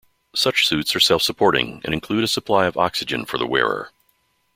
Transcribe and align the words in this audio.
Such 0.33 0.67
suits 0.67 0.95
are 0.95 0.99
self-supporting, 0.99 1.81
and 1.85 1.93
include 1.93 2.23
a 2.23 2.27
supply 2.27 2.65
of 2.65 2.75
oxygen 2.75 3.23
for 3.23 3.37
the 3.37 3.45
wearer. 3.45 3.91